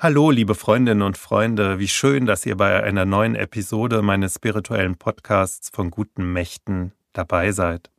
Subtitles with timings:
[0.00, 4.94] Hallo, liebe Freundinnen und Freunde, wie schön, dass ihr bei einer neuen Episode meines spirituellen
[4.96, 7.90] Podcasts von guten Mächten dabei seid.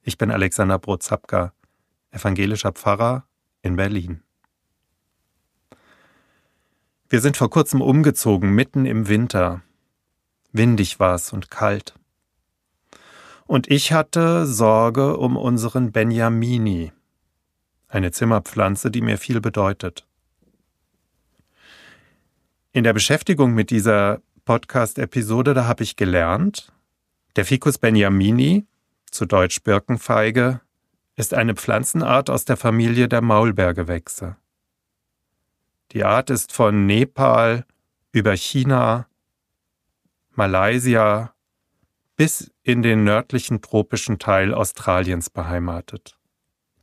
[0.00, 1.52] Ich bin Alexander Brozapka,
[2.10, 3.26] evangelischer Pfarrer
[3.60, 4.22] in Berlin.
[7.10, 9.60] Wir sind vor kurzem umgezogen, mitten im Winter.
[10.52, 11.94] Windig war es und kalt.
[13.44, 16.92] Und ich hatte Sorge um unseren Benjamini,
[17.88, 20.03] eine Zimmerpflanze, die mir viel bedeutet.
[22.76, 26.72] In der Beschäftigung mit dieser Podcast-Episode, da habe ich gelernt,
[27.36, 28.66] der Ficus benjamini,
[29.12, 30.60] zu Deutsch Birkenfeige,
[31.14, 34.34] ist eine Pflanzenart aus der Familie der Maulbeergewächse.
[35.92, 37.64] Die Art ist von Nepal
[38.10, 39.06] über China,
[40.32, 41.32] Malaysia
[42.16, 46.18] bis in den nördlichen tropischen Teil Australiens beheimatet.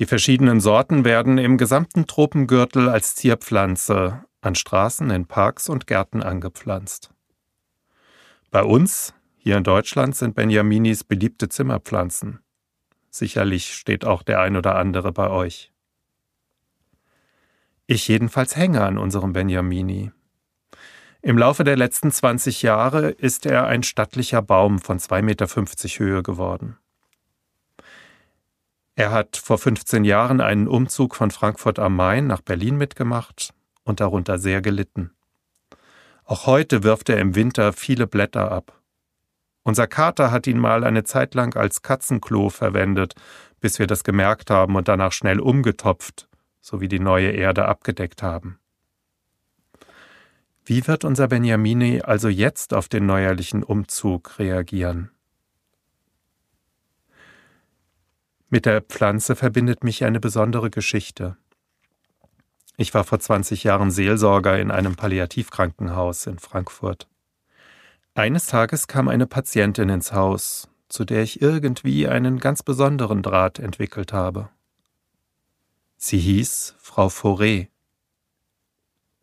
[0.00, 6.22] Die verschiedenen Sorten werden im gesamten Tropengürtel als Zierpflanze an Straßen, in Parks und Gärten
[6.22, 7.10] angepflanzt.
[8.50, 12.40] Bei uns, hier in Deutschland, sind Benjaminis beliebte Zimmerpflanzen.
[13.10, 15.70] Sicherlich steht auch der ein oder andere bei euch.
[17.86, 20.12] Ich jedenfalls hänge an unserem Benjamini.
[21.20, 25.46] Im Laufe der letzten 20 Jahre ist er ein stattlicher Baum von 2,50 Meter
[25.98, 26.78] Höhe geworden.
[28.94, 33.52] Er hat vor 15 Jahren einen Umzug von Frankfurt am Main nach Berlin mitgemacht
[33.88, 35.10] und darunter sehr gelitten.
[36.24, 38.80] Auch heute wirft er im Winter viele Blätter ab.
[39.62, 43.14] Unser Kater hat ihn mal eine Zeit lang als Katzenklo verwendet,
[43.60, 46.28] bis wir das gemerkt haben und danach schnell umgetopft,
[46.60, 48.58] so wie die neue Erde abgedeckt haben.
[50.64, 55.10] Wie wird unser Benjamini also jetzt auf den neuerlichen Umzug reagieren?
[58.50, 61.36] Mit der Pflanze verbindet mich eine besondere Geschichte.
[62.80, 67.08] Ich war vor 20 Jahren Seelsorger in einem Palliativkrankenhaus in Frankfurt.
[68.14, 73.58] Eines Tages kam eine Patientin ins Haus, zu der ich irgendwie einen ganz besonderen Draht
[73.58, 74.48] entwickelt habe.
[75.96, 77.66] Sie hieß Frau Fauré.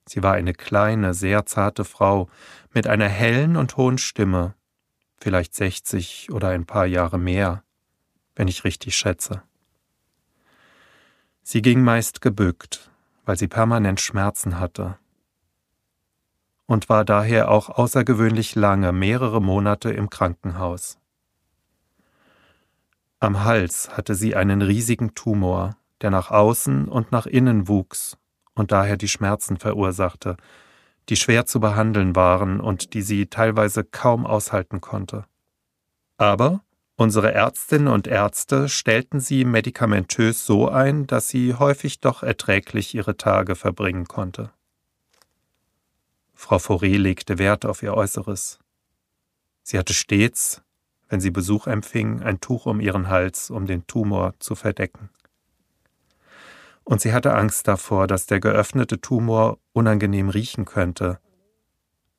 [0.06, 2.28] Sie war eine kleine, sehr zarte Frau
[2.74, 4.54] mit einer hellen und hohen Stimme,
[5.16, 7.64] vielleicht 60 oder ein paar Jahre mehr,
[8.36, 9.44] wenn ich richtig schätze.
[11.42, 12.92] Sie ging meist gebückt,
[13.26, 14.98] weil sie permanent Schmerzen hatte
[16.68, 20.98] und war daher auch außergewöhnlich lange, mehrere Monate im Krankenhaus.
[23.20, 28.18] Am Hals hatte sie einen riesigen Tumor, der nach außen und nach innen wuchs
[28.54, 30.38] und daher die Schmerzen verursachte,
[31.10, 35.26] die schwer zu behandeln waren und die sie teilweise kaum aushalten konnte.
[36.18, 36.65] Aber
[36.98, 43.18] Unsere Ärztinnen und Ärzte stellten sie medikamentös so ein, dass sie häufig doch erträglich ihre
[43.18, 44.52] Tage verbringen konnte.
[46.34, 48.60] Frau Fauré legte Wert auf ihr Äußeres.
[49.62, 50.62] Sie hatte stets,
[51.10, 55.10] wenn sie Besuch empfing, ein Tuch um ihren Hals, um den Tumor zu verdecken.
[56.86, 61.20] Und sie hatte Angst davor, dass der geöffnete Tumor unangenehm riechen könnte,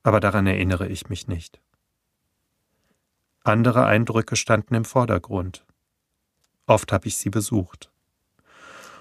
[0.02, 1.60] aber daran erinnere ich mich nicht.
[3.46, 5.64] Andere Eindrücke standen im Vordergrund.
[6.66, 7.92] Oft habe ich sie besucht.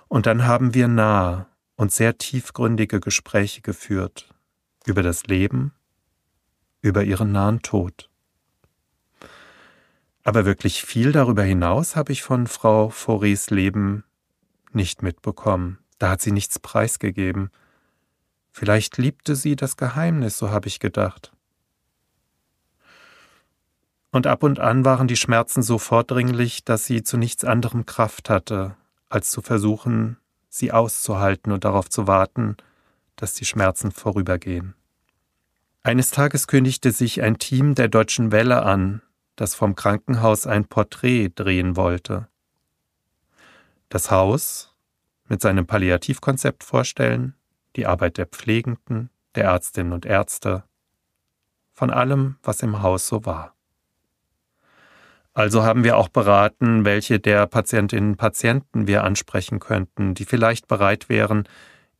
[0.08, 4.30] Und dann haben wir nahe und sehr tiefgründige Gespräche geführt
[4.86, 5.74] über das Leben,
[6.82, 8.12] über ihren nahen Tod.
[10.24, 14.04] Aber wirklich viel darüber hinaus habe ich von Frau Faurés Leben
[14.72, 15.80] nicht mitbekommen.
[15.98, 17.50] Da hat sie nichts preisgegeben.
[18.52, 21.35] Vielleicht liebte sie das Geheimnis, so habe ich gedacht
[24.16, 28.30] und ab und an waren die Schmerzen so vordringlich, dass sie zu nichts anderem Kraft
[28.30, 28.78] hatte,
[29.10, 30.18] als zu versuchen,
[30.48, 32.56] sie auszuhalten und darauf zu warten,
[33.18, 34.74] dass die Schmerzen vorübergehen.
[35.84, 39.02] Eines Tages kündigte sich ein Team der Deutschen Welle an,
[39.36, 42.30] das vom Krankenhaus ein Porträt drehen wollte.
[43.90, 44.74] Das Haus
[45.28, 47.36] mit seinem Palliativkonzept vorstellen,
[47.76, 50.64] die Arbeit der Pflegenden, der Ärztinnen und Ärzte,
[51.74, 53.55] von allem, was im Haus so war.
[55.36, 60.70] Also haben wir auch beraten, welche der Patientinnen und Patienten wir ansprechen könnten, die vielleicht
[60.70, 61.48] bereit wären,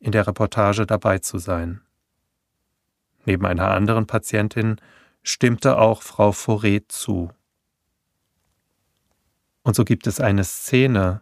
[0.00, 1.82] in der Reportage dabei zu sein.
[3.26, 4.80] Neben einer anderen Patientin
[5.22, 7.30] stimmte auch Frau Fauré zu.
[9.62, 11.20] Und so gibt es eine Szene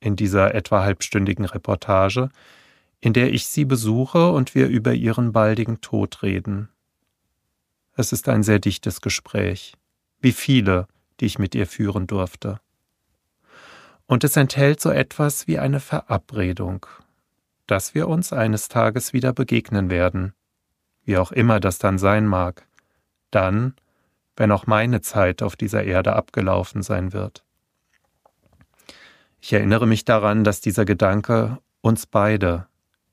[0.00, 2.30] in dieser etwa halbstündigen Reportage,
[2.98, 6.70] in der ich sie besuche und wir über ihren baldigen Tod reden.
[7.94, 9.74] Es ist ein sehr dichtes Gespräch,
[10.18, 10.88] wie viele,
[11.22, 12.58] die ich mit ihr führen durfte.
[14.06, 16.84] Und es enthält so etwas wie eine Verabredung,
[17.68, 20.34] dass wir uns eines Tages wieder begegnen werden,
[21.04, 22.66] wie auch immer das dann sein mag,
[23.30, 23.76] dann,
[24.36, 27.44] wenn auch meine Zeit auf dieser Erde abgelaufen sein wird.
[29.40, 32.66] Ich erinnere mich daran, dass dieser Gedanke uns beide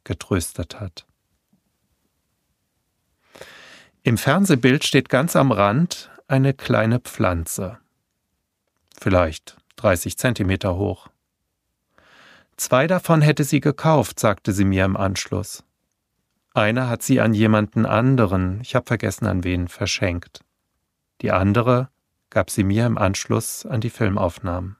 [0.03, 1.05] getröstet hat.
[4.01, 7.77] Im Fernsehbild steht ganz am Rand eine kleine Pflanze,
[8.99, 11.07] vielleicht 30 Zentimeter hoch.
[12.57, 15.63] Zwei davon hätte sie gekauft, sagte sie mir im Anschluss.
[16.53, 20.41] Eine hat sie an jemanden anderen, ich habe vergessen an wen, verschenkt.
[21.21, 21.89] Die andere
[22.29, 24.75] gab sie mir im Anschluss an die Filmaufnahmen.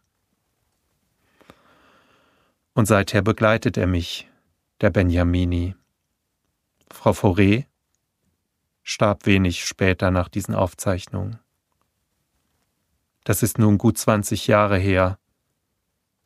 [2.74, 4.30] Und seither begleitet er mich,
[4.81, 5.75] der Benjamini.
[6.92, 7.65] Frau Fauré
[8.83, 11.39] starb wenig später nach diesen Aufzeichnungen.
[13.30, 15.20] Das ist nun gut 20 Jahre her.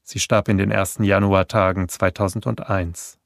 [0.04, 3.20] Sie starb in den ersten Januartagen 2001.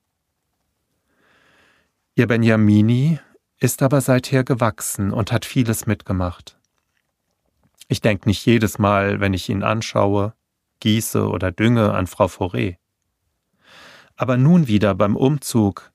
[2.15, 3.19] Ihr Benjamini
[3.59, 6.57] ist aber seither gewachsen und hat vieles mitgemacht.
[7.88, 10.33] Ich denke nicht jedes Mal, wenn ich ihn anschaue,
[10.80, 12.77] gieße oder dünge an Frau Fauré.
[14.15, 15.91] Aber nun wieder beim Umzug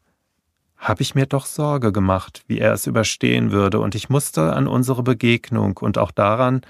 [0.77, 4.69] habe ich mir doch Sorge gemacht, wie er es überstehen würde, und ich musste an
[4.69, 6.65] unsere Begegnung und auch daran,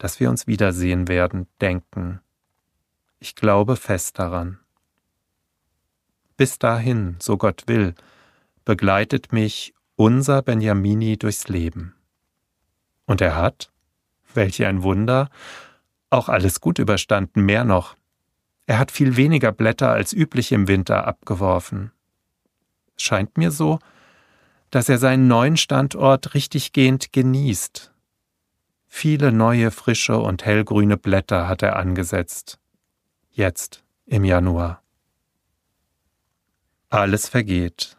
[0.00, 2.20] dass wir uns wiedersehen werden, denken.
[3.18, 4.58] Ich glaube fest daran.
[6.38, 7.94] Bis dahin, so Gott will,
[8.64, 11.94] begleitet mich unser Benjamini durchs Leben.
[13.04, 13.70] Und er hat,
[14.32, 15.28] welch ein Wunder,
[16.08, 17.94] auch alles gut überstanden, mehr noch.
[18.64, 21.92] Er hat viel weniger Blätter als üblich im Winter abgeworfen.
[22.96, 23.80] Scheint mir so,
[24.70, 27.89] dass er seinen neuen Standort richtiggehend genießt.
[28.92, 32.58] Viele neue, frische und hellgrüne Blätter hat er angesetzt.
[33.30, 34.82] Jetzt im Januar.
[36.90, 37.96] Alles vergeht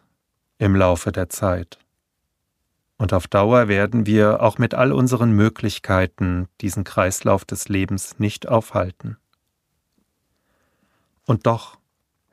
[0.60, 1.80] im Laufe der Zeit.
[2.98, 8.48] Und auf Dauer werden wir auch mit all unseren Möglichkeiten diesen Kreislauf des Lebens nicht
[8.48, 9.18] aufhalten.
[11.26, 11.80] Und doch,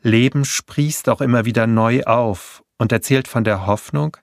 [0.02, 4.18] Leben sprießt auch immer wieder neu auf und erzählt von der Hoffnung,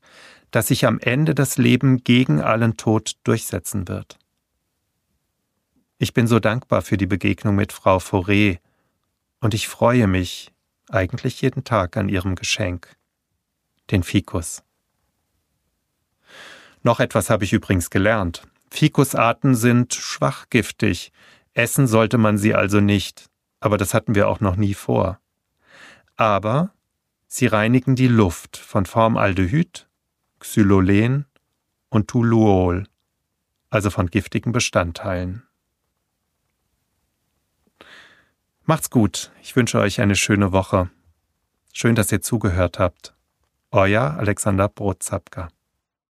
[0.51, 4.19] dass sich am Ende das Leben gegen allen Tod durchsetzen wird.
[5.97, 8.59] Ich bin so dankbar für die Begegnung mit Frau Fauré
[9.39, 10.51] und ich freue mich
[10.89, 12.95] eigentlich jeden Tag an ihrem Geschenk,
[13.91, 14.63] den Fikus.
[16.83, 18.43] Noch etwas habe ich übrigens gelernt.
[18.69, 21.11] Fikusarten sind schwachgiftig,
[21.53, 23.29] essen sollte man sie also nicht
[23.65, 25.19] aber das hatten wir auch noch nie vor.
[26.15, 26.71] Aber
[27.27, 29.87] sie reinigen die Luft von Formaldehyd,
[30.39, 31.25] Xylolen
[31.89, 32.85] und Toluol,
[33.71, 35.47] also von giftigen Bestandteilen.
[38.67, 40.89] Macht's gut, ich wünsche euch eine schöne Woche.
[41.71, 43.13] Schön, dass ihr zugehört habt.
[43.69, 45.49] Euer Alexander Brotzapka.